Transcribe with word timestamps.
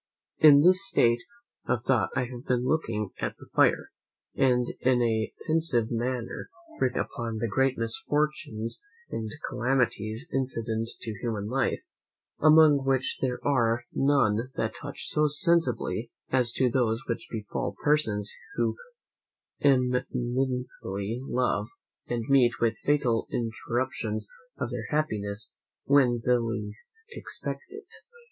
In 0.39 0.63
this 0.63 0.83
state 0.87 1.21
of 1.67 1.83
thought 1.83 2.09
I 2.15 2.21
have 2.21 2.45
been 2.47 2.65
looking 2.65 3.11
at 3.19 3.35
the 3.37 3.45
fire, 3.55 3.91
and 4.33 4.65
in 4.79 4.99
a 4.99 5.31
pensive 5.45 5.91
manner 5.91 6.49
reflecting 6.79 7.01
upon 7.03 7.37
the 7.37 7.47
great 7.47 7.77
misfortunes 7.77 8.81
and 9.11 9.29
calamities 9.47 10.27
incident 10.33 10.89
to 11.01 11.15
human 11.21 11.45
life, 11.47 11.81
among 12.39 12.83
which 12.83 13.19
there 13.21 13.37
are 13.45 13.83
none 13.93 14.49
that 14.55 14.73
touch 14.81 15.05
so 15.07 15.27
sensibly 15.27 16.09
as 16.31 16.51
those 16.73 17.03
which 17.07 17.27
befall 17.29 17.75
persons 17.83 18.33
who 18.55 18.75
eminently 19.59 21.21
love, 21.27 21.67
and 22.07 22.25
meet 22.27 22.59
with 22.59 22.79
fatal 22.79 23.27
interruptions 23.29 24.27
of 24.57 24.71
their 24.71 24.87
happiness 24.89 25.53
when 25.83 26.23
they 26.25 26.37
least 26.39 26.95
expect 27.11 27.65
it. 27.69 27.85